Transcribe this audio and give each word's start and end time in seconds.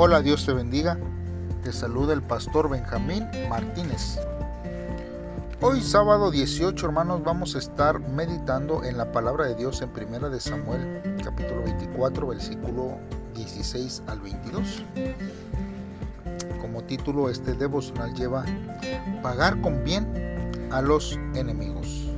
Hola, 0.00 0.22
Dios 0.22 0.46
te 0.46 0.52
bendiga. 0.52 0.96
Te 1.64 1.72
saluda 1.72 2.12
el 2.12 2.22
pastor 2.22 2.70
Benjamín 2.70 3.26
Martínez. 3.50 4.20
Hoy 5.60 5.80
sábado 5.80 6.30
18, 6.30 6.86
hermanos, 6.86 7.24
vamos 7.24 7.56
a 7.56 7.58
estar 7.58 7.98
meditando 7.98 8.84
en 8.84 8.96
la 8.96 9.10
palabra 9.10 9.46
de 9.46 9.56
Dios 9.56 9.82
en 9.82 9.88
Primera 9.88 10.28
de 10.28 10.38
Samuel, 10.38 11.02
capítulo 11.24 11.64
24, 11.64 12.28
versículo 12.28 12.96
16 13.34 14.04
al 14.06 14.20
22. 14.20 14.84
Como 16.60 16.84
título 16.84 17.28
este 17.28 17.54
devocional 17.54 18.14
lleva 18.14 18.44
Pagar 19.20 19.60
con 19.60 19.82
bien 19.82 20.06
a 20.70 20.80
los 20.80 21.18
enemigos. 21.34 22.08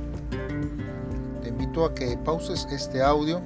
Te 1.41 1.49
invito 1.49 1.85
a 1.85 1.95
que 1.95 2.15
pauses 2.15 2.67
este 2.69 3.01
audio 3.01 3.41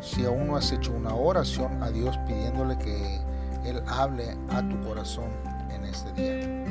si 0.00 0.24
aún 0.24 0.46
no 0.46 0.56
has 0.56 0.72
hecho 0.72 0.92
una 0.92 1.14
oración 1.14 1.82
a 1.82 1.90
Dios 1.90 2.16
pidiéndole 2.26 2.78
que 2.78 3.20
él 3.64 3.82
hable 3.86 4.36
a 4.50 4.62
tu 4.68 4.80
corazón 4.82 5.30
en 5.70 5.84
este 5.84 6.12
día. 6.12 6.64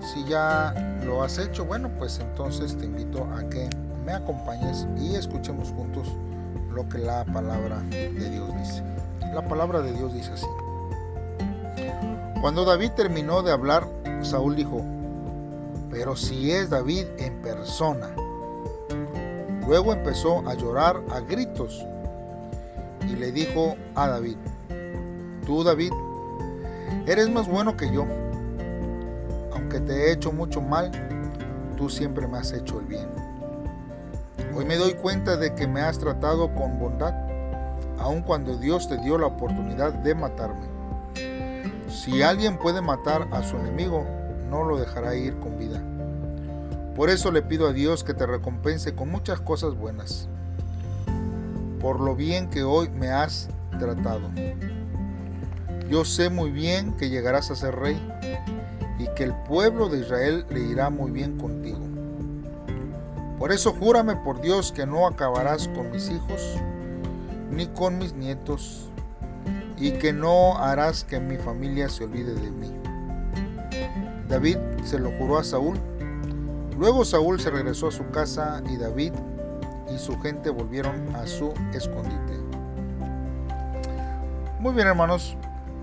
Si 0.00 0.24
ya 0.24 0.74
lo 1.04 1.22
has 1.22 1.38
hecho, 1.38 1.64
bueno, 1.64 1.90
pues 1.98 2.18
entonces 2.20 2.76
te 2.76 2.84
invito 2.84 3.24
a 3.24 3.48
que 3.48 3.68
me 4.04 4.12
acompañes 4.12 4.86
y 4.98 5.14
escuchemos 5.14 5.70
juntos 5.70 6.08
lo 6.72 6.88
que 6.88 6.98
la 6.98 7.24
palabra 7.24 7.80
de 7.90 8.30
Dios 8.30 8.54
dice. 8.58 8.82
La 9.32 9.46
palabra 9.48 9.80
de 9.80 9.92
Dios 9.92 10.12
dice 10.12 10.32
así. 10.32 10.46
Cuando 12.40 12.64
David 12.64 12.90
terminó 12.90 13.42
de 13.42 13.52
hablar, 13.52 13.88
Saúl 14.22 14.54
dijo, 14.56 14.84
pero 15.90 16.16
si 16.16 16.50
es 16.50 16.70
David 16.70 17.06
en 17.18 17.40
persona. 17.40 18.10
Luego 19.66 19.92
empezó 19.92 20.46
a 20.46 20.54
llorar 20.54 21.00
a 21.10 21.20
gritos 21.20 21.82
y 23.08 23.16
le 23.16 23.32
dijo 23.32 23.76
a 23.94 24.08
David, 24.08 24.36
Tú, 25.46 25.62
David, 25.62 25.92
eres 27.06 27.28
más 27.28 27.46
bueno 27.46 27.76
que 27.76 27.92
yo. 27.92 28.06
Aunque 29.52 29.80
te 29.80 29.92
he 29.92 30.12
hecho 30.12 30.32
mucho 30.32 30.60
mal, 30.60 30.90
tú 31.76 31.90
siempre 31.90 32.26
me 32.26 32.38
has 32.38 32.52
hecho 32.52 32.80
el 32.80 32.86
bien. 32.86 33.08
Hoy 34.54 34.64
me 34.64 34.76
doy 34.76 34.94
cuenta 34.94 35.36
de 35.36 35.54
que 35.54 35.66
me 35.66 35.80
has 35.80 35.98
tratado 35.98 36.54
con 36.54 36.78
bondad, 36.78 37.12
aun 37.98 38.22
cuando 38.22 38.56
Dios 38.56 38.88
te 38.88 38.96
dio 38.98 39.18
la 39.18 39.26
oportunidad 39.26 39.92
de 39.92 40.14
matarme. 40.14 40.66
Si 41.88 42.22
alguien 42.22 42.58
puede 42.58 42.80
matar 42.80 43.28
a 43.30 43.42
su 43.42 43.56
enemigo, 43.56 44.06
no 44.48 44.64
lo 44.64 44.78
dejará 44.78 45.14
ir 45.14 45.38
con 45.40 45.58
vida. 45.58 45.82
Por 46.94 47.10
eso 47.10 47.32
le 47.32 47.42
pido 47.42 47.66
a 47.66 47.72
Dios 47.72 48.04
que 48.04 48.14
te 48.14 48.26
recompense 48.26 48.94
con 48.94 49.10
muchas 49.10 49.40
cosas 49.40 49.74
buenas, 49.74 50.28
por 51.80 52.00
lo 52.00 52.14
bien 52.14 52.48
que 52.48 52.62
hoy 52.62 52.88
me 52.88 53.08
has 53.08 53.48
tratado. 53.78 54.30
Yo 55.88 56.04
sé 56.04 56.30
muy 56.30 56.50
bien 56.50 56.92
que 56.92 57.10
llegarás 57.10 57.50
a 57.50 57.56
ser 57.56 57.74
rey 57.76 58.00
y 58.98 59.06
que 59.14 59.24
el 59.24 59.34
pueblo 59.48 59.88
de 59.88 60.00
Israel 60.00 60.46
le 60.50 60.60
irá 60.60 60.90
muy 60.90 61.10
bien 61.10 61.36
contigo. 61.38 61.80
Por 63.38 63.52
eso 63.52 63.72
júrame 63.72 64.16
por 64.16 64.40
Dios 64.40 64.72
que 64.72 64.86
no 64.86 65.06
acabarás 65.06 65.68
con 65.68 65.90
mis 65.90 66.08
hijos 66.08 66.56
ni 67.50 67.66
con 67.66 67.98
mis 67.98 68.14
nietos 68.14 68.88
y 69.76 69.92
que 69.92 70.12
no 70.12 70.56
harás 70.56 71.04
que 71.04 71.20
mi 71.20 71.36
familia 71.36 71.88
se 71.88 72.04
olvide 72.04 72.34
de 72.34 72.50
mí. 72.50 72.72
David 74.28 74.58
se 74.84 74.98
lo 74.98 75.10
juró 75.18 75.38
a 75.38 75.44
Saúl. 75.44 75.78
Luego 76.78 77.04
Saúl 77.04 77.40
se 77.40 77.50
regresó 77.50 77.88
a 77.88 77.92
su 77.92 78.08
casa 78.10 78.62
y 78.68 78.76
David 78.76 79.12
y 79.94 79.98
su 79.98 80.18
gente 80.20 80.50
volvieron 80.50 81.14
a 81.14 81.26
su 81.26 81.52
escondite. 81.72 82.34
Muy 84.60 84.72
bien 84.72 84.86
hermanos, 84.86 85.36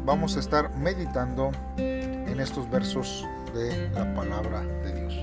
vamos 0.06 0.36
a 0.36 0.40
estar 0.40 0.76
meditando 0.78 1.52
en 1.78 2.40
estos 2.40 2.70
versos 2.70 3.28
de 3.54 3.90
la 3.92 4.14
palabra 4.14 4.62
de 4.84 4.94
Dios. 4.94 5.16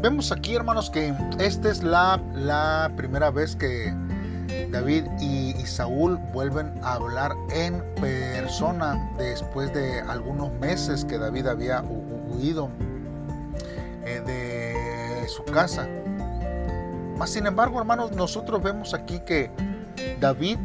Vemos 0.00 0.30
aquí, 0.32 0.54
hermanos, 0.54 0.90
que 0.90 1.14
esta 1.38 1.70
es 1.70 1.82
la, 1.82 2.20
la 2.34 2.90
primera 2.96 3.30
vez 3.30 3.56
que 3.56 3.92
David 4.70 5.04
y, 5.20 5.54
Saúl 5.66 6.16
vuelven 6.32 6.72
a 6.82 6.94
hablar 6.94 7.36
en 7.50 7.84
persona 8.00 9.12
después 9.18 9.72
de 9.74 10.00
algunos 10.00 10.50
meses 10.54 11.04
que 11.04 11.18
David 11.18 11.46
había 11.46 11.82
huido 11.82 12.70
eh, 14.06 14.22
de 14.24 15.28
su 15.28 15.44
casa. 15.44 15.86
Mas, 17.18 17.30
sin 17.30 17.46
embargo, 17.46 17.78
hermanos, 17.78 18.12
nosotros 18.12 18.62
vemos 18.62 18.94
aquí 18.94 19.20
que 19.20 19.50
David 20.20 20.56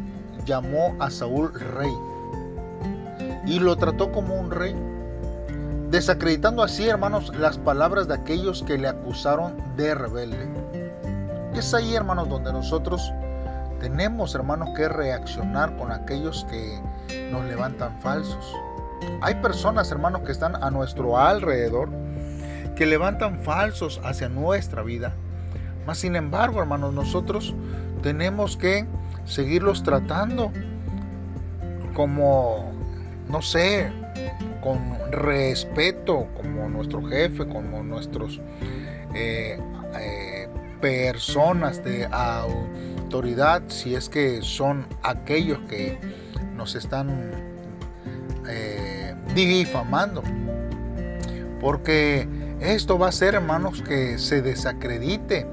llamó 0.46 0.96
a 1.00 1.10
Saúl 1.10 1.52
rey 1.52 1.92
y 3.46 3.58
lo 3.58 3.76
trató 3.76 4.10
como 4.12 4.34
un 4.34 4.50
rey, 4.50 4.74
desacreditando 5.90 6.62
así, 6.62 6.88
hermanos, 6.88 7.32
las 7.36 7.58
palabras 7.58 8.08
de 8.08 8.14
aquellos 8.14 8.62
que 8.62 8.78
le 8.78 8.88
acusaron 8.88 9.56
de 9.76 9.94
rebelde. 9.94 10.48
es 11.54 11.72
ahí, 11.74 11.94
hermanos, 11.94 12.28
donde 12.28 12.52
nosotros 12.52 13.12
tenemos, 13.80 14.34
hermanos, 14.34 14.70
que 14.76 14.88
reaccionar 14.88 15.76
con 15.76 15.92
aquellos 15.92 16.46
que 16.50 16.80
nos 17.30 17.44
levantan 17.44 18.00
falsos. 18.00 18.54
Hay 19.20 19.34
personas, 19.36 19.90
hermanos, 19.90 20.22
que 20.22 20.32
están 20.32 20.62
a 20.62 20.70
nuestro 20.70 21.18
alrededor, 21.18 21.90
que 22.76 22.86
levantan 22.86 23.40
falsos 23.40 24.00
hacia 24.04 24.28
nuestra 24.28 24.82
vida. 24.82 25.14
Mas, 25.86 25.98
sin 25.98 26.16
embargo, 26.16 26.60
hermanos, 26.60 26.94
nosotros 26.94 27.54
tenemos 28.02 28.56
que 28.56 28.86
seguirlos 29.26 29.82
tratando 29.82 30.50
como 31.94 32.73
no 33.28 33.42
sé, 33.42 33.90
con 34.62 34.98
respeto 35.10 36.26
como 36.34 36.68
nuestro 36.68 37.04
jefe, 37.04 37.46
como 37.46 37.82
nuestros 37.82 38.40
eh, 39.14 39.58
eh, 39.98 40.48
personas 40.80 41.82
de 41.84 42.06
autoridad, 42.06 43.62
si 43.68 43.94
es 43.94 44.08
que 44.08 44.40
son 44.42 44.86
aquellos 45.02 45.58
que 45.68 45.98
nos 46.56 46.74
están 46.74 47.30
eh, 48.48 49.14
difamando. 49.34 50.22
Porque 51.60 52.28
esto 52.60 52.98
va 52.98 53.08
a 53.08 53.12
ser, 53.12 53.34
hermanos, 53.34 53.82
que 53.82 54.18
se 54.18 54.42
desacredite, 54.42 55.46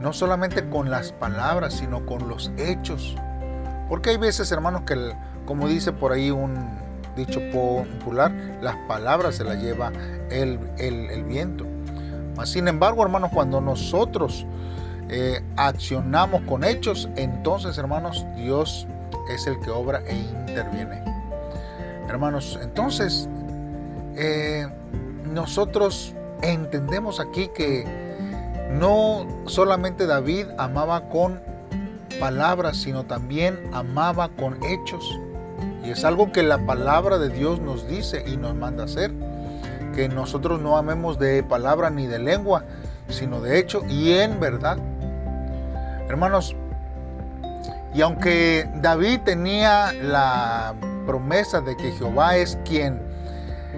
no 0.00 0.12
solamente 0.12 0.68
con 0.68 0.90
las 0.90 1.12
palabras, 1.12 1.74
sino 1.74 2.06
con 2.06 2.28
los 2.28 2.50
hechos. 2.56 3.16
Porque 3.88 4.10
hay 4.10 4.16
veces, 4.16 4.50
hermanos, 4.52 4.82
que, 4.82 5.12
como 5.44 5.68
dice 5.68 5.92
por 5.92 6.12
ahí 6.12 6.30
un, 6.30 6.87
dicho 7.18 7.40
popular, 7.50 8.32
las 8.62 8.76
palabras 8.88 9.34
se 9.36 9.44
las 9.44 9.62
lleva 9.62 9.92
el, 10.30 10.58
viento. 11.26 11.66
sin 12.44 12.68
embargo, 12.68 13.02
hermanos, 13.02 13.30
cuando 13.34 13.60
nosotros 13.60 14.46
eh, 15.10 15.42
accionamos 15.56 16.42
con 16.42 16.64
hechos, 16.64 17.08
entonces, 17.16 17.76
hermanos, 17.76 18.24
Dios 18.36 18.86
es 19.30 19.46
el 19.46 19.58
que 19.60 19.70
obra 19.70 20.02
e 20.06 20.16
interviene. 20.16 21.02
Hermanos, 22.08 22.58
entonces, 22.62 23.28
eh, 24.16 24.66
nosotros 25.32 26.14
entendemos 26.42 27.20
aquí 27.20 27.48
que 27.48 27.84
no 28.78 29.26
solamente 29.46 30.06
David 30.06 30.46
amaba 30.58 31.08
con 31.08 31.40
palabras, 32.20 32.76
sino 32.76 33.04
también 33.04 33.58
amaba 33.72 34.28
con 34.30 34.62
hechos. 34.64 35.18
Es 35.90 36.04
algo 36.04 36.32
que 36.32 36.42
la 36.42 36.58
palabra 36.58 37.18
de 37.18 37.30
Dios 37.30 37.60
nos 37.60 37.88
dice 37.88 38.22
y 38.26 38.36
nos 38.36 38.54
manda 38.54 38.84
hacer. 38.84 39.10
Que 39.94 40.08
nosotros 40.08 40.60
no 40.60 40.76
amemos 40.76 41.18
de 41.18 41.42
palabra 41.42 41.88
ni 41.88 42.06
de 42.06 42.18
lengua, 42.18 42.64
sino 43.08 43.40
de 43.40 43.58
hecho 43.58 43.82
y 43.88 44.12
en 44.12 44.38
verdad. 44.38 44.76
Hermanos, 46.08 46.54
y 47.94 48.02
aunque 48.02 48.68
David 48.82 49.20
tenía 49.24 49.92
la 49.94 50.74
promesa 51.06 51.62
de 51.62 51.74
que 51.76 51.90
Jehová 51.92 52.36
es 52.36 52.58
quien 52.66 53.00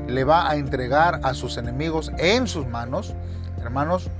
le 0.08 0.24
va 0.24 0.50
a 0.50 0.56
entregar 0.56 1.20
a 1.22 1.32
sus 1.32 1.56
enemigos 1.56 2.10
en 2.18 2.48
sus 2.48 2.66
manos, 2.66 3.14
hermanos, 3.62 4.10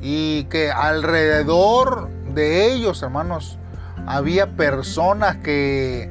y 0.00 0.44
que 0.44 0.70
alrededor 0.70 2.08
de 2.34 2.72
ellos, 2.72 3.02
hermanos, 3.02 3.58
había 4.06 4.46
personas 4.56 5.36
que 5.38 6.10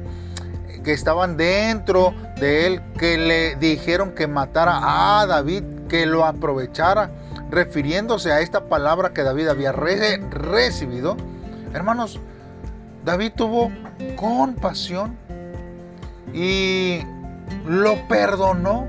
que 0.82 0.92
estaban 0.92 1.36
dentro 1.36 2.14
de 2.40 2.66
él, 2.66 2.82
que 2.98 3.18
le 3.18 3.56
dijeron 3.56 4.12
que 4.12 4.26
matara 4.26 5.20
a 5.20 5.26
David, 5.26 5.64
que 5.88 6.06
lo 6.06 6.24
aprovechara, 6.24 7.10
refiriéndose 7.50 8.32
a 8.32 8.40
esta 8.40 8.64
palabra 8.68 9.12
que 9.12 9.22
David 9.22 9.48
había 9.48 9.72
recibido. 9.72 11.16
Hermanos, 11.74 12.18
David 13.04 13.32
tuvo 13.36 13.70
compasión 14.16 15.16
y 16.32 17.00
lo 17.66 17.96
perdonó. 18.08 18.86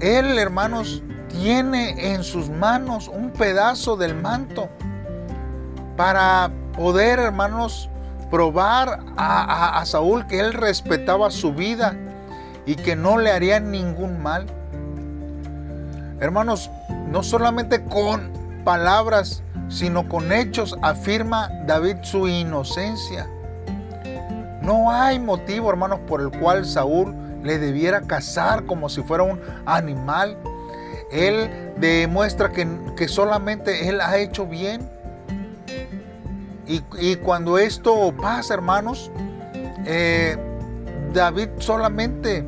Él, 0.00 0.38
hermanos, 0.38 1.02
tiene 1.28 2.12
en 2.12 2.24
sus 2.24 2.50
manos 2.50 3.08
un 3.08 3.30
pedazo 3.30 3.96
del 3.96 4.14
manto 4.14 4.68
para 5.96 6.50
poder, 6.76 7.18
hermanos, 7.18 7.88
probar 8.32 9.00
a, 9.18 9.84
Saúl 9.84 10.26
que 10.26 10.40
él 10.40 10.54
respetaba 10.54 11.30
su 11.30 11.52
vida 11.52 11.94
y 12.64 12.76
que 12.76 12.96
no 12.96 13.18
le 13.18 13.30
haría 13.30 13.60
ningún 13.60 14.22
mal. 14.22 14.46
Hermanos, 16.18 16.70
no 17.10 17.22
solamente 17.22 17.84
con 17.84 18.32
palabras, 18.64 19.42
sino 19.68 20.08
con 20.08 20.32
hechos 20.32 20.74
afirma 20.80 21.50
David 21.66 21.96
su 22.00 22.26
inocencia. 22.26 23.28
No 24.62 24.90
hay 24.90 25.18
motivo, 25.18 25.68
hermanos, 25.68 26.00
por 26.06 26.22
el 26.22 26.30
cual 26.30 26.64
Saúl 26.64 27.14
le 27.42 27.58
debiera 27.58 28.00
cazar 28.00 28.64
como 28.64 28.88
si 28.88 29.02
fuera 29.02 29.24
un 29.24 29.42
animal. 29.66 30.38
Él 31.10 31.50
demuestra 31.76 32.50
que, 32.50 33.08
solamente 33.08 33.90
él 33.90 34.00
ha 34.00 34.16
hecho 34.16 34.46
bien. 34.46 34.88
Y, 36.66 37.16
cuando 37.16 37.58
esto 37.58 38.14
pasa, 38.20 38.54
hermanos, 38.54 39.10
eh, 39.84 40.36
David 41.12 41.48
solamente 41.58 42.44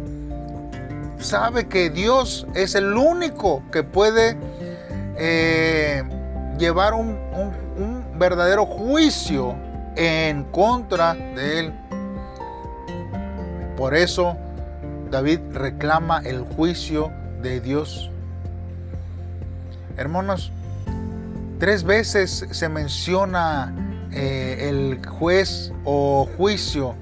sabe 1.18 1.66
que 1.66 1.90
Dios 1.90 2.46
es 2.54 2.74
el 2.74 2.94
único 2.94 3.62
que 3.72 3.82
puede 3.82 4.36
eh, 5.16 6.02
llevar 6.58 6.94
un, 6.94 7.18
verdadero 8.16 8.64
juicio 8.64 9.56
en 9.96 10.44
contra 10.44 11.14
de 11.14 11.58
él. 11.58 11.72
Por 13.76 13.96
eso 13.96 14.36
David 15.10 15.40
reclama 15.52 16.20
el 16.24 16.42
juicio 16.42 17.10
de 17.42 17.60
Dios. 17.60 18.10
Hermanos, 19.96 20.52
tres 21.58 21.82
veces 21.82 22.46
se 22.50 22.68
menciona 22.68 23.72
eh, 24.14 24.68
el 24.68 25.04
juez 25.06 25.72
o 25.84 26.28
juicio 26.36 26.94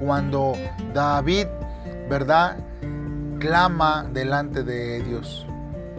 cuando 0.00 0.54
David, 0.92 1.46
¿verdad? 2.10 2.56
Clama 3.38 4.06
delante 4.12 4.62
de 4.62 5.02
Dios. 5.02 5.46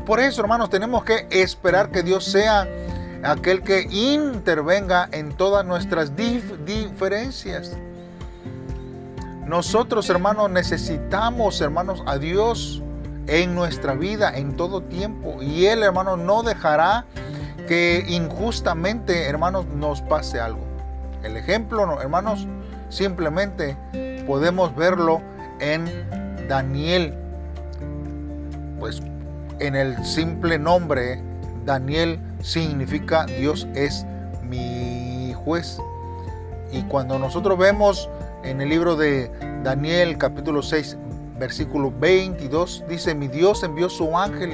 Por 0.05 0.19
eso, 0.19 0.41
hermanos, 0.41 0.69
tenemos 0.69 1.03
que 1.03 1.27
esperar 1.31 1.91
que 1.91 2.03
Dios 2.03 2.25
sea 2.25 2.67
aquel 3.23 3.61
que 3.61 3.81
intervenga 3.91 5.09
en 5.11 5.35
todas 5.35 5.65
nuestras 5.65 6.13
diferencias. 6.15 7.75
Nosotros, 9.45 10.09
hermanos, 10.09 10.49
necesitamos, 10.49 11.61
hermanos, 11.61 12.03
a 12.05 12.17
Dios 12.17 12.81
en 13.27 13.55
nuestra 13.55 13.93
vida 13.93 14.35
en 14.35 14.55
todo 14.55 14.81
tiempo. 14.81 15.41
Y 15.41 15.65
Él, 15.65 15.83
hermanos, 15.83 16.19
no 16.19 16.43
dejará 16.43 17.05
que 17.67 18.05
injustamente, 18.07 19.25
hermanos, 19.25 19.65
nos 19.67 20.01
pase 20.01 20.39
algo. 20.39 20.61
El 21.23 21.37
ejemplo, 21.37 22.01
hermanos, 22.01 22.47
simplemente 22.89 23.77
podemos 24.25 24.75
verlo 24.75 25.21
en 25.59 25.85
Daniel. 26.47 27.13
Pues 28.79 29.01
en 29.59 29.75
el 29.75 30.03
simple 30.05 30.57
nombre, 30.57 31.21
Daniel 31.65 32.19
significa 32.41 33.25
Dios 33.25 33.67
es 33.75 34.05
mi 34.43 35.33
juez. 35.33 35.79
Y 36.71 36.81
cuando 36.83 37.19
nosotros 37.19 37.57
vemos 37.57 38.09
en 38.43 38.61
el 38.61 38.69
libro 38.69 38.95
de 38.95 39.31
Daniel 39.63 40.17
capítulo 40.17 40.61
6 40.61 40.97
versículo 41.39 41.93
22 41.99 42.83
dice, 42.89 43.13
mi 43.13 43.27
Dios 43.27 43.63
envió 43.63 43.89
su 43.89 44.17
ángel, 44.17 44.51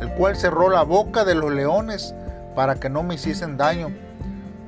el 0.00 0.10
cual 0.14 0.36
cerró 0.36 0.70
la 0.70 0.82
boca 0.82 1.24
de 1.24 1.34
los 1.34 1.52
leones 1.52 2.14
para 2.54 2.76
que 2.76 2.88
no 2.88 3.02
me 3.02 3.14
hiciesen 3.14 3.56
daño, 3.56 3.90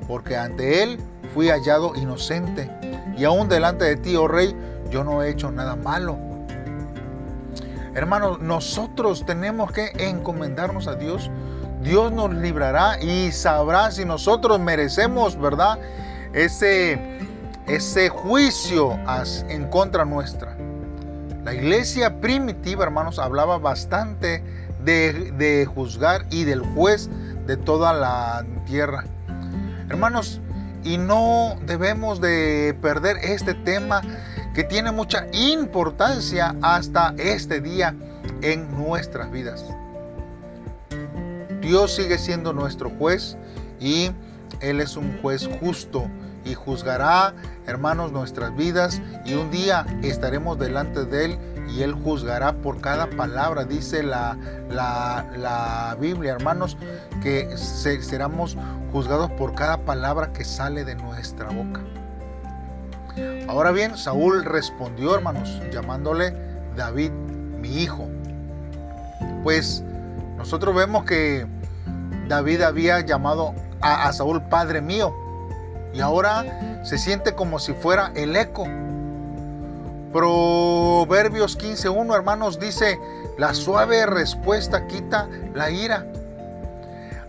porque 0.07 0.37
ante 0.37 0.83
él 0.83 0.99
fui 1.33 1.49
hallado 1.49 1.95
inocente, 1.95 2.69
y 3.17 3.23
aún 3.25 3.49
delante 3.49 3.85
de 3.85 3.95
ti, 3.95 4.15
oh 4.15 4.27
rey, 4.27 4.55
yo 4.89 5.03
no 5.03 5.23
he 5.23 5.29
hecho 5.29 5.51
nada 5.51 5.75
malo. 5.75 6.17
Hermanos, 7.97 8.39
nosotros 8.39 9.25
tenemos 9.25 9.71
que 9.71 9.91
encomendarnos 9.97 10.87
a 10.87 10.93
Dios. 10.93 11.31
Dios 11.81 12.11
nos 12.11 12.31
librará 12.31 13.01
y 13.01 13.31
sabrá 13.31 13.89
si 13.89 14.05
nosotros 14.05 14.59
merecemos, 14.59 15.39
¿verdad? 15.39 15.79
Ese, 16.31 16.99
ese 17.65 18.09
juicio 18.09 18.99
en 19.49 19.67
contra 19.69 20.05
nuestra. 20.05 20.55
La 21.43 21.55
iglesia 21.55 22.21
primitiva, 22.21 22.83
hermanos, 22.83 23.17
hablaba 23.17 23.57
bastante 23.57 24.43
de, 24.83 25.31
de 25.31 25.65
juzgar 25.65 26.25
y 26.29 26.43
del 26.43 26.61
juez 26.61 27.09
de 27.47 27.57
toda 27.57 27.93
la 27.93 28.45
tierra. 28.65 29.05
Hermanos, 29.89 30.41
y 30.83 30.97
no 30.97 31.55
debemos 31.65 32.21
de 32.21 32.77
perder 32.81 33.17
este 33.23 33.53
tema 33.53 34.01
que 34.53 34.63
tiene 34.63 34.91
mucha 34.91 35.27
importancia 35.33 36.55
hasta 36.61 37.13
este 37.17 37.61
día 37.61 37.95
en 38.41 38.71
nuestras 38.77 39.31
vidas. 39.31 39.65
Dios 41.61 41.95
sigue 41.95 42.17
siendo 42.17 42.53
nuestro 42.53 42.89
juez 42.89 43.37
y 43.79 44.11
Él 44.61 44.79
es 44.81 44.95
un 44.95 45.17
juez 45.21 45.49
justo 45.59 46.07
y 46.45 46.53
juzgará, 46.53 47.33
hermanos, 47.65 48.11
nuestras 48.11 48.55
vidas 48.55 49.01
y 49.25 49.33
un 49.33 49.51
día 49.51 49.85
estaremos 50.03 50.57
delante 50.57 51.05
de 51.05 51.25
Él 51.25 51.39
y 51.69 51.83
Él 51.83 51.93
juzgará 51.93 52.53
por 52.53 52.79
cada 52.81 53.07
palabra, 53.09 53.65
dice 53.65 54.03
la, 54.03 54.37
la, 54.69 55.95
Biblia, 55.99 56.33
hermanos, 56.33 56.77
que 57.21 57.55
seremos 57.57 58.57
juzgados 58.91 59.31
por 59.31 59.53
cada 59.55 59.77
palabra 59.77 60.31
que 60.33 60.45
sale 60.45 60.85
de 60.85 60.95
nuestra 60.95 61.49
boca. 61.49 61.81
Ahora 63.47 63.71
bien, 63.71 63.97
Saúl 63.97 64.43
respondió, 64.45 65.15
hermanos, 65.15 65.61
llamándole 65.71 66.33
David, 66.75 67.11
mi 67.11 67.81
hijo. 67.81 68.07
Pues 69.43 69.83
nosotros 70.37 70.75
vemos 70.75 71.05
que 71.05 71.47
David 72.27 72.61
había 72.61 72.99
llamado 72.99 73.55
a, 73.81 74.07
a 74.07 74.13
Saúl 74.13 74.41
Padre 74.43 74.81
mío 74.81 75.13
y 75.93 76.01
ahora 76.01 76.81
se 76.83 76.97
siente 76.97 77.33
como 77.33 77.59
si 77.59 77.73
fuera 77.73 78.11
el 78.15 78.35
eco. 78.35 78.65
Proverbios 80.17 81.59
15.1, 81.59 82.15
hermanos, 82.15 82.59
dice, 82.59 82.99
la 83.37 83.53
suave 83.53 84.07
respuesta 84.07 84.87
quita 84.87 85.29
la 85.53 85.69
ira. 85.69 86.07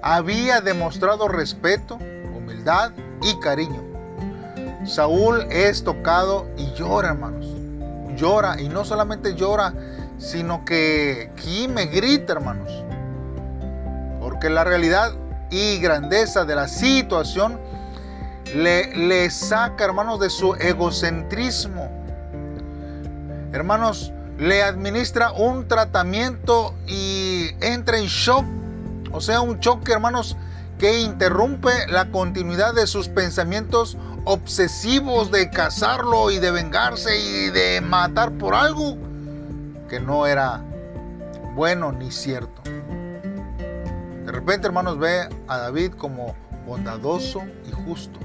Había 0.01 0.63
demostrado 0.63 1.29
respeto, 1.29 1.97
humildad 2.35 2.93
y 3.21 3.39
cariño. 3.41 3.83
Saúl 4.87 5.47
es 5.51 5.85
tocado 5.85 6.49
y 6.57 6.73
llora, 6.73 7.11
hermanos. 7.11 7.47
Llora 8.17 8.59
y 8.59 8.71
no 8.71 8.87
solamente 8.87 9.35
llora, 9.35 9.75
sino 10.17 10.65
que 10.65 11.31
me 11.69 11.85
grita, 11.85 12.33
hermanos. 12.33 12.73
Porque 14.19 14.49
la 14.49 14.65
realidad 14.65 15.13
y 15.51 15.79
grandeza 15.79 16.47
de 16.47 16.55
la 16.55 16.69
situación 16.69 17.61
le, 18.55 18.97
le 18.97 19.29
saca, 19.29 19.85
hermanos, 19.85 20.21
de 20.21 20.31
su 20.31 20.55
egocentrismo. 20.55 21.98
Hermanos, 23.53 24.13
le 24.39 24.63
administra 24.63 25.33
un 25.33 25.67
tratamiento 25.67 26.75
y 26.87 27.51
entra 27.61 27.99
en 27.99 28.07
shock. 28.07 28.45
O 29.13 29.21
sea, 29.21 29.41
un 29.41 29.59
choque, 29.61 29.93
hermanos, 29.93 30.37
que 30.79 31.01
interrumpe 31.01 31.71
la 31.89 32.11
continuidad 32.11 32.75
de 32.75 32.87
sus 32.87 33.09
pensamientos 33.09 33.97
obsesivos 34.25 35.31
de 35.31 35.51
cazarlo 35.51 36.31
y 36.31 36.39
de 36.39 36.51
vengarse 36.51 37.19
y 37.19 37.51
de 37.51 37.81
matar 37.81 38.33
por 38.33 38.55
algo 38.55 38.97
que 39.89 39.99
no 39.99 40.27
era 40.27 40.63
bueno 41.55 41.91
ni 41.91 42.11
cierto. 42.11 42.63
De 44.25 44.31
repente, 44.31 44.67
hermanos, 44.67 44.99
ve 44.99 45.27
a 45.49 45.57
David 45.57 45.93
como 45.95 46.37
bondadoso 46.67 47.43
y 47.67 47.73
justo. 47.73 48.21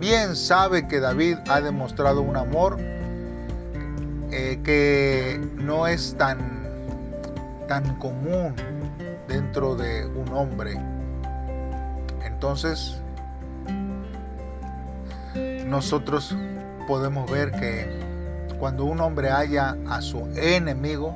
Bien 0.00 0.34
sabe 0.34 0.88
que 0.88 0.98
David 0.98 1.36
ha 1.48 1.60
demostrado 1.60 2.22
un 2.22 2.36
amor 2.36 2.78
eh, 4.32 4.58
que 4.64 5.38
no 5.56 5.86
es 5.86 6.16
tan, 6.16 6.38
tan 7.68 7.96
común 7.96 8.54
dentro 9.28 9.76
de 9.76 10.06
un 10.06 10.26
hombre. 10.32 10.80
Entonces, 12.24 12.98
nosotros 15.66 16.34
podemos 16.86 17.30
ver 17.30 17.52
que 17.52 17.86
cuando 18.58 18.86
un 18.86 19.00
hombre 19.00 19.30
haya 19.30 19.76
a 19.86 20.00
su 20.00 20.26
enemigo, 20.34 21.14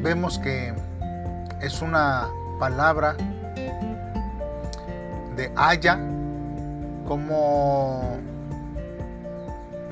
vemos 0.00 0.38
que 0.38 0.72
es 1.60 1.82
una 1.82 2.28
palabra 2.60 3.16
de 5.36 5.50
haya 5.56 5.98
como 7.08 8.18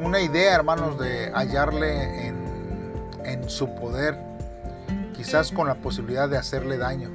una 0.02 0.21
idea, 0.21 0.54
hermanos, 0.54 0.99
de 0.99 1.30
hallarle 1.32 2.26
en, 2.26 2.37
en 3.25 3.49
su 3.49 3.75
poder, 3.75 4.18
quizás 5.14 5.52
con 5.52 5.68
la 5.68 5.75
posibilidad 5.76 6.28
de 6.28 6.37
hacerle 6.37 6.76
daño. 6.76 7.09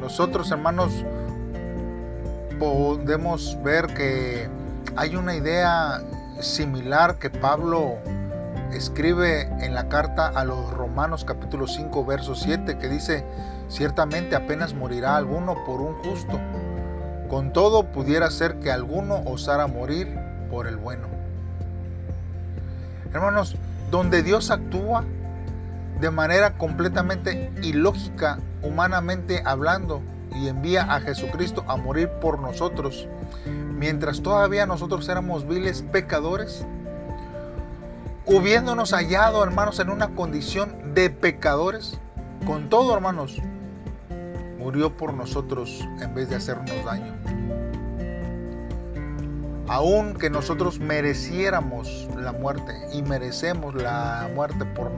Nosotros, 0.00 0.50
hermanos, 0.50 0.92
podemos 2.58 3.58
ver 3.62 3.86
que 3.88 4.48
hay 4.96 5.16
una 5.16 5.34
idea 5.34 6.02
similar 6.40 7.18
que 7.18 7.30
Pablo 7.30 7.98
escribe 8.72 9.42
en 9.64 9.74
la 9.74 9.88
carta 9.88 10.28
a 10.28 10.44
los 10.44 10.72
Romanos 10.72 11.24
capítulo 11.24 11.66
5 11.66 12.04
verso 12.04 12.34
7 12.34 12.78
que 12.78 12.88
dice, 12.88 13.24
ciertamente 13.68 14.36
apenas 14.36 14.74
morirá 14.74 15.16
alguno 15.16 15.56
por 15.66 15.80
un 15.80 15.94
justo, 16.02 16.40
con 17.28 17.52
todo 17.52 17.84
pudiera 17.90 18.30
ser 18.30 18.58
que 18.60 18.70
alguno 18.70 19.22
osara 19.26 19.66
morir 19.66 20.29
por 20.50 20.66
el 20.66 20.76
bueno. 20.76 21.06
Hermanos, 23.12 23.56
donde 23.90 24.22
Dios 24.22 24.50
actúa 24.50 25.04
de 26.00 26.10
manera 26.10 26.56
completamente 26.56 27.50
ilógica, 27.62 28.38
humanamente 28.62 29.42
hablando, 29.44 30.02
y 30.34 30.48
envía 30.48 30.82
a 30.82 31.00
Jesucristo 31.00 31.64
a 31.66 31.76
morir 31.76 32.08
por 32.20 32.38
nosotros, 32.38 33.08
mientras 33.76 34.22
todavía 34.22 34.66
nosotros 34.66 35.08
éramos 35.08 35.46
viles 35.46 35.82
pecadores, 35.90 36.64
hubiéndonos 38.26 38.92
hallado, 38.92 39.42
hermanos, 39.42 39.80
en 39.80 39.90
una 39.90 40.14
condición 40.14 40.94
de 40.94 41.10
pecadores, 41.10 41.98
con 42.46 42.68
todo, 42.68 42.94
hermanos, 42.94 43.38
murió 44.58 44.96
por 44.96 45.14
nosotros 45.14 45.80
en 46.00 46.14
vez 46.14 46.30
de 46.30 46.36
hacernos 46.36 46.84
daño. 46.84 47.14
Aun 49.70 50.14
que 50.14 50.28
nosotros 50.28 50.80
mereciéramos 50.80 52.08
la 52.16 52.32
muerte 52.32 52.74
y 52.92 53.02
merecemos 53.02 53.72
la 53.76 54.28
muerte 54.34 54.64
por 54.64 54.90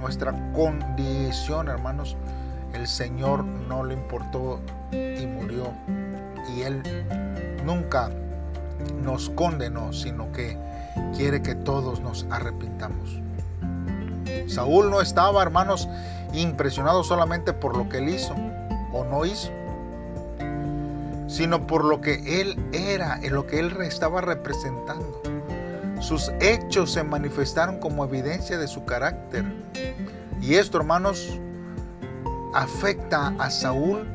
nuestra 0.00 0.32
condición, 0.52 1.68
hermanos, 1.68 2.16
el 2.72 2.86
Señor 2.86 3.42
no 3.44 3.82
le 3.82 3.94
importó 3.94 4.60
y 4.92 5.26
murió. 5.26 5.72
Y 6.54 6.62
Él 6.62 6.84
nunca 7.64 8.12
nos 9.02 9.28
condenó, 9.30 9.92
sino 9.92 10.30
que 10.30 10.56
quiere 11.16 11.42
que 11.42 11.56
todos 11.56 11.98
nos 11.98 12.28
arrepintamos. 12.30 13.20
Saúl 14.46 14.88
no 14.88 15.00
estaba, 15.00 15.42
hermanos, 15.42 15.88
impresionado 16.32 17.02
solamente 17.02 17.52
por 17.52 17.76
lo 17.76 17.88
que 17.88 17.98
él 17.98 18.10
hizo 18.10 18.36
o 18.92 19.02
no 19.02 19.24
hizo, 19.24 19.50
sino 21.36 21.66
por 21.66 21.84
lo 21.84 22.00
que 22.00 22.40
él 22.40 22.56
era, 22.72 23.20
en 23.22 23.34
lo 23.34 23.46
que 23.46 23.58
él 23.58 23.76
estaba 23.82 24.22
representando. 24.22 25.20
Sus 26.00 26.32
hechos 26.40 26.92
se 26.92 27.04
manifestaron 27.04 27.78
como 27.78 28.06
evidencia 28.06 28.56
de 28.56 28.66
su 28.66 28.86
carácter. 28.86 29.44
Y 30.40 30.54
esto, 30.54 30.78
hermanos, 30.78 31.38
afecta 32.54 33.34
a 33.38 33.50
Saúl 33.50 34.08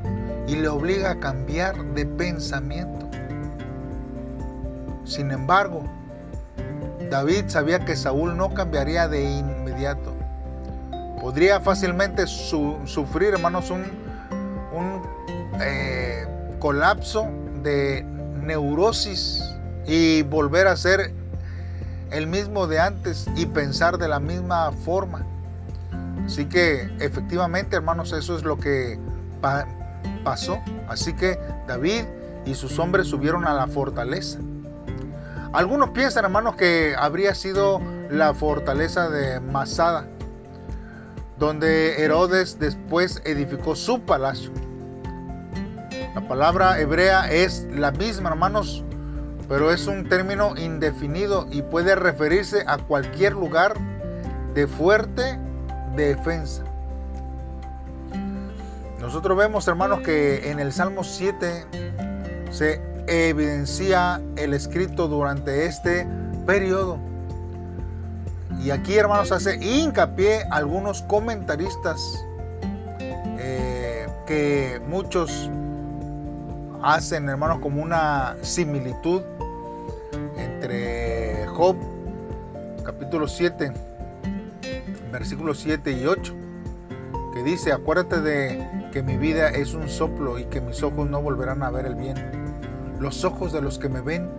y 0.48 0.56
le 0.56 0.68
obliga 0.68 1.12
a 1.12 1.20
cambiar 1.20 1.94
de 1.94 2.08
pensamiento. 2.08 3.08
Sin 5.06 5.30
embargo, 5.30 5.84
David 7.12 7.50
sabía 7.50 7.86
que 7.86 7.96
Saúl 7.96 8.36
no 8.36 8.52
cambiaría 8.52 9.08
de 9.08 9.22
inmediato. 9.22 10.12
Podría 11.22 11.60
fácilmente 11.60 12.26
sufrir, 12.26 13.36
hermanos, 13.36 13.70
un, 13.70 13.84
eh, 15.62 16.21
colapso 16.62 17.28
de 17.64 18.04
neurosis 18.44 19.44
y 19.86 20.22
volver 20.22 20.68
a 20.68 20.78
ser 20.78 21.12
el 22.12 22.28
mismo 22.28 22.68
de 22.68 22.80
antes 22.80 23.28
y 23.36 23.48
pensar 23.48 23.98
de 23.98 24.08
la 24.08 24.20
misma 24.20 24.72
forma. 24.72 25.26
Así 26.26 26.46
que 26.46 26.90
efectivamente, 27.00 27.76
hermanos, 27.76 28.14
eso 28.14 28.38
es 28.38 28.44
lo 28.44 28.58
que 28.58 29.00
pasó. 30.24 30.60
Así 30.88 31.14
que 31.14 31.40
David 31.68 32.04
y 32.46 32.54
sus 32.54 32.78
hombres 32.80 33.08
subieron 33.08 33.48
a 33.48 33.54
la 33.54 33.68
fortaleza. 33.68 34.40
Algunos 35.54 35.90
piensan, 35.90 36.26
hermanos, 36.26 36.56
que 36.56 36.96
habría 36.98 37.34
sido 37.34 37.82
la 38.10 38.34
fortaleza 38.34 39.10
de 39.10 39.40
Masada, 39.40 40.08
donde 41.40 42.04
Herodes 42.04 42.60
después 42.60 43.22
edificó 43.26 43.76
su 43.76 44.02
palacio. 44.02 44.52
La 46.14 46.28
palabra 46.28 46.78
hebrea 46.78 47.32
es 47.32 47.66
la 47.72 47.92
misma, 47.92 48.32
hermanos, 48.32 48.84
pero 49.48 49.72
es 49.72 49.88
un 49.88 50.10
término 50.10 50.58
indefinido 50.58 51.48
y 51.50 51.62
puede 51.62 51.96
referirse 51.96 52.66
a 52.68 52.78
cualquier 52.80 53.32
lugar 53.32 53.76
de 54.54 54.68
fuerte 54.68 55.40
defensa. 55.96 56.64
Nosotros 59.00 59.38
vemos, 59.38 59.68
hermanos, 59.70 60.02
que 60.02 60.52
en 60.52 60.60
el 60.60 60.74
Salmo 60.74 61.06
7 61.06 61.66
se 62.52 62.82
evidencia 63.08 64.22
el 64.36 64.54
escrito 64.54 65.08
durante 65.08 65.66
este 65.66 66.06
periodo. 66.46 67.00
Y 68.62 68.72
aquí, 68.72 68.98
hermanos, 68.98 69.32
hace 69.32 69.56
hincapié 69.56 70.44
algunos 70.52 71.04
comentaristas 71.04 72.24
eh, 73.40 74.08
que 74.28 74.82
muchos 74.88 75.50
hacen, 76.84 77.30
hermanos, 77.30 77.60
como 77.60 77.82
una 77.82 78.36
similitud 78.42 79.22
entre 80.38 81.46
Job, 81.48 81.76
capítulo 82.84 83.28
7, 83.28 83.72
versículos 85.12 85.60
7 85.60 85.92
y 85.92 86.06
8, 86.06 86.36
que 87.34 87.44
dice, 87.44 87.72
acuérdate 87.72 88.22
de 88.22 88.90
que 88.92 89.04
mi 89.04 89.18
vida 89.18 89.50
es 89.50 89.74
un 89.74 89.88
soplo 89.88 90.40
y 90.40 90.46
que 90.46 90.62
mis 90.62 90.82
ojos 90.84 91.10
no 91.10 91.22
volverán 91.22 91.64
a 91.64 91.70
ver 91.70 91.86
el 91.86 91.96
bien. 91.96 92.18
Los 93.00 93.24
ojos 93.24 93.54
de 93.54 93.62
los 93.62 93.80
que 93.80 93.90
me 93.90 94.02
ven 94.02 94.30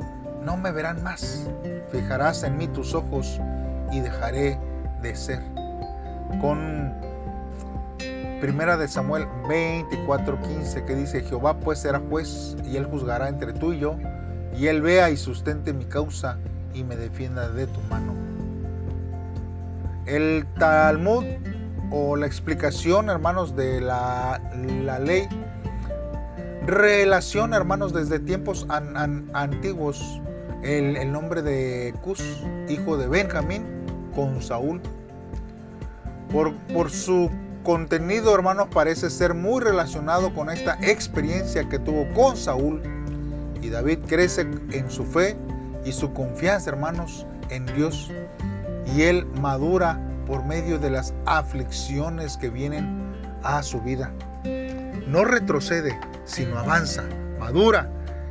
no 0.45 0.57
me 0.57 0.71
verán 0.73 1.03
más. 1.03 1.49
Fijarás 1.91 2.43
en 2.43 2.57
mí 2.57 2.69
tus 2.69 2.95
ojos 2.95 3.41
y 3.93 4.01
dejaré 4.01 4.59
de 5.01 5.15
ser. 5.15 5.43
Con 6.41 6.95
Primera 8.43 8.77
de 8.77 8.89
Samuel 8.89 9.29
24:15 9.45 10.85
que 10.85 10.97
dice, 10.97 11.21
Jehová 11.23 11.61
pues 11.61 11.79
será 11.79 12.01
juez 12.11 12.57
y 12.65 12.77
él 12.77 12.87
juzgará 12.87 13.29
entre 13.29 13.53
tú 13.53 13.73
y 13.73 13.79
yo, 13.79 13.95
y 14.59 14.67
él 14.67 14.83
vea 14.83 15.11
y 15.11 15.17
sustente 15.17 15.73
mi 15.73 15.85
causa 15.85 16.39
y 16.75 16.83
me 16.83 16.97
defienda 16.97 17.49
de 17.51 17.69
tu 17.69 17.81
mano. 17.83 18.15
El 20.07 20.45
Talmud 20.59 21.23
o 21.93 22.17
la 22.17 22.27
explicación, 22.27 23.11
hermanos, 23.11 23.55
de 23.55 23.81
la, 23.81 24.41
ley 25.05 25.29
relaciona, 26.67 27.57
hermanos, 27.57 27.93
desde 27.93 28.19
tiempos 28.19 28.67
antiguos 28.69 30.21
el, 30.65 31.13
nombre 31.13 31.43
de 31.43 31.95
Cus, 32.03 32.43
hijo 32.69 32.97
de 32.97 33.07
Benjamín, 33.07 33.63
con 34.17 34.43
Saúl. 34.43 34.81
Por, 36.33 36.57
por 36.73 36.91
su 36.91 37.31
contenido, 37.63 38.35
hermanos, 38.35 38.69
parece 38.73 39.11
ser 39.11 39.35
muy 39.35 39.63
relacionado 39.63 40.35
con 40.35 40.51
esta 40.51 40.79
experiencia 40.83 41.69
que 41.69 41.79
tuvo 41.79 42.13
con 42.15 42.37
Saúl. 42.37 42.83
Y 43.61 43.69
David 43.69 44.01
crece 44.07 44.43
en 44.43 44.91
su 44.91 45.05
fe 45.05 45.37
y 45.85 45.93
su 45.93 46.13
confianza, 46.13 46.71
hermanos, 46.71 47.27
en 47.51 47.67
Dios 47.67 48.11
y 48.95 49.03
él 49.03 49.27
madura 49.41 49.99
por 50.27 50.45
medio 50.45 50.79
de 50.79 50.91
las 50.91 51.15
aflicciones 51.27 52.37
que 52.37 52.51
vienen 52.51 53.03
a 53.43 53.63
su 53.63 53.81
vida. 53.81 54.13
No 55.07 55.25
retrocede, 55.25 55.99
sino 56.25 56.59
avanza, 56.59 57.05
madura, 57.39 57.89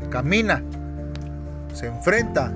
camina, 0.10 0.64
se 1.74 1.88
enfrenta, 1.88 2.52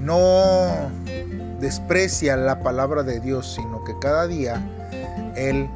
no 0.00 0.90
desprecia 1.60 2.36
la 2.36 2.60
palabra 2.60 3.02
de 3.02 3.20
Dios, 3.20 3.54
sino 3.54 3.84
que 3.84 3.98
cada 4.00 4.26
día 4.26 4.62
él 5.48 5.70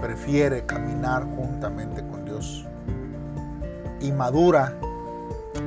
prefiere 0.00 0.64
caminar 0.66 1.24
juntamente 1.36 2.02
con 2.08 2.24
Dios 2.24 2.66
y 4.00 4.10
madura 4.12 4.74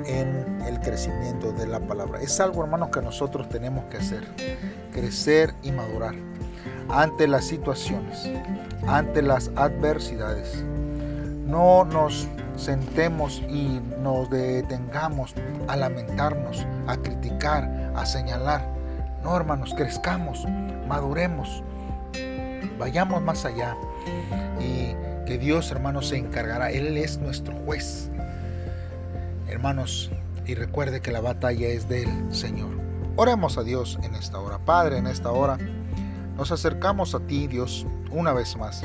en 0.05 0.61
el 0.67 0.79
crecimiento 0.79 1.51
de 1.51 1.67
la 1.67 1.79
palabra. 1.79 2.19
Es 2.19 2.39
algo, 2.39 2.63
hermanos, 2.63 2.89
que 2.89 3.01
nosotros 3.01 3.47
tenemos 3.49 3.85
que 3.85 3.97
hacer. 3.97 4.23
Crecer 4.91 5.53
y 5.61 5.71
madurar 5.71 6.15
ante 6.89 7.27
las 7.27 7.45
situaciones, 7.45 8.29
ante 8.87 9.21
las 9.21 9.51
adversidades. 9.55 10.63
No 11.45 11.85
nos 11.85 12.27
sentemos 12.55 13.41
y 13.49 13.79
nos 14.01 14.29
detengamos 14.29 15.33
a 15.67 15.75
lamentarnos, 15.75 16.65
a 16.87 16.97
criticar, 16.97 17.63
a 17.95 18.05
señalar. 18.05 18.67
No, 19.23 19.35
hermanos, 19.35 19.73
crezcamos, 19.75 20.45
maduremos, 20.87 21.63
vayamos 22.83 23.21
más 23.21 23.45
allá 23.45 23.77
y 24.59 24.93
que 25.25 25.37
Dios, 25.37 25.71
hermanos, 25.71 26.09
se 26.09 26.17
encargará. 26.17 26.69
Él 26.69 26.97
es 26.97 27.17
nuestro 27.17 27.55
juez. 27.59 28.09
Hermanos, 29.47 30.11
y 30.45 30.53
recuerde 30.53 30.99
que 30.99 31.09
la 31.09 31.21
batalla 31.21 31.69
es 31.69 31.87
del 31.87 32.09
Señor. 32.35 32.71
Oremos 33.15 33.57
a 33.57 33.63
Dios 33.63 33.97
en 34.03 34.15
esta 34.15 34.37
hora. 34.37 34.57
Padre, 34.57 34.97
en 34.97 35.07
esta 35.07 35.31
hora 35.31 35.57
nos 36.35 36.51
acercamos 36.51 37.15
a 37.15 37.21
ti, 37.21 37.47
Dios, 37.47 37.87
una 38.11 38.33
vez 38.33 38.57
más. 38.57 38.83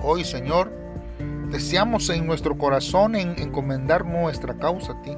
Hoy, 0.00 0.22
Señor, 0.22 0.70
deseamos 1.50 2.08
en 2.08 2.24
nuestro 2.24 2.56
corazón 2.56 3.16
en 3.16 3.36
encomendar 3.36 4.04
nuestra 4.04 4.54
causa 4.54 4.92
a 4.92 5.02
ti. 5.02 5.16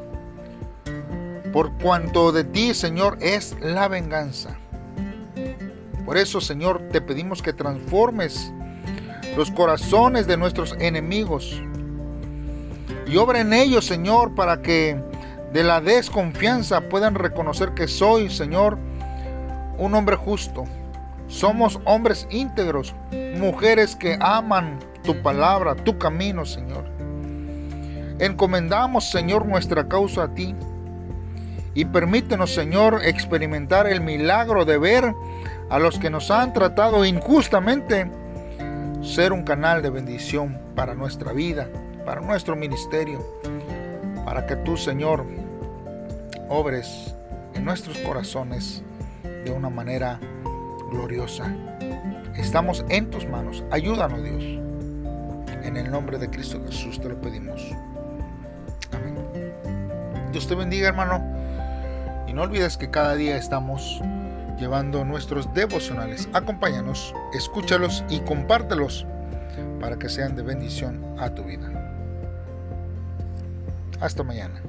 Por 1.52 1.70
cuanto 1.82 2.32
de 2.32 2.44
ti, 2.44 2.72
Señor, 2.72 3.18
es 3.20 3.54
la 3.60 3.88
venganza. 3.88 4.56
Por 6.06 6.16
eso, 6.16 6.40
Señor, 6.40 6.88
te 6.92 7.00
pedimos 7.00 7.42
que 7.42 7.52
transformes 7.52 8.52
los 9.36 9.50
corazones 9.50 10.26
de 10.28 10.36
nuestros 10.36 10.74
enemigos 10.78 11.60
y 13.06 13.16
obra 13.16 13.40
en 13.40 13.52
ellos, 13.52 13.86
Señor, 13.86 14.34
para 14.34 14.62
que 14.62 14.96
de 15.52 15.62
la 15.64 15.80
desconfianza 15.80 16.82
puedan 16.82 17.16
reconocer 17.16 17.74
que 17.74 17.88
soy, 17.88 18.30
Señor, 18.30 18.78
un 19.78 19.94
hombre 19.94 20.16
justo. 20.16 20.64
Somos 21.26 21.80
hombres 21.84 22.26
íntegros, 22.30 22.94
mujeres 23.36 23.96
que 23.96 24.16
aman 24.20 24.78
tu 25.02 25.20
palabra, 25.22 25.74
tu 25.74 25.98
camino, 25.98 26.44
Señor. 26.44 26.84
Encomendamos, 28.20 29.10
Señor, 29.10 29.44
nuestra 29.46 29.88
causa 29.88 30.24
a 30.24 30.34
ti. 30.34 30.54
Y 31.74 31.84
permítenos, 31.84 32.54
Señor, 32.54 33.00
experimentar 33.04 33.86
el 33.86 34.00
milagro 34.00 34.64
de 34.64 34.78
ver 34.78 35.12
a 35.68 35.78
los 35.78 35.98
que 35.98 36.10
nos 36.10 36.30
han 36.30 36.52
tratado 36.52 37.04
injustamente 37.04 38.10
ser 39.02 39.32
un 39.32 39.42
canal 39.42 39.82
de 39.82 39.90
bendición 39.90 40.58
para 40.74 40.94
nuestra 40.94 41.32
vida, 41.32 41.68
para 42.04 42.20
nuestro 42.20 42.56
ministerio, 42.56 43.24
para 44.24 44.46
que 44.46 44.56
tú, 44.56 44.76
Señor, 44.76 45.24
obres 46.48 47.14
en 47.54 47.64
nuestros 47.64 47.98
corazones 47.98 48.82
de 49.44 49.50
una 49.50 49.70
manera 49.70 50.20
gloriosa. 50.90 51.52
Estamos 52.36 52.84
en 52.88 53.10
tus 53.10 53.26
manos. 53.26 53.64
Ayúdanos, 53.70 54.22
Dios. 54.22 54.44
En 55.64 55.76
el 55.76 55.90
nombre 55.90 56.18
de 56.18 56.30
Cristo 56.30 56.60
Jesús 56.66 57.00
te 57.00 57.08
lo 57.08 57.20
pedimos. 57.20 57.60
Amén. 58.92 59.16
Dios 60.30 60.46
te 60.46 60.54
bendiga, 60.54 60.88
hermano. 60.88 61.24
Y 62.28 62.32
no 62.32 62.42
olvides 62.42 62.76
que 62.76 62.90
cada 62.90 63.14
día 63.14 63.36
estamos 63.36 64.00
llevando 64.58 65.04
nuestros 65.04 65.52
devocionales. 65.54 66.28
Acompáñanos, 66.32 67.14
escúchalos 67.32 68.04
y 68.08 68.20
compártelos 68.20 69.06
para 69.80 69.98
que 69.98 70.08
sean 70.08 70.36
de 70.36 70.42
bendición 70.42 71.04
a 71.18 71.30
tu 71.30 71.42
vida. 71.44 71.70
Hasta 74.00 74.22
mañana. 74.22 74.60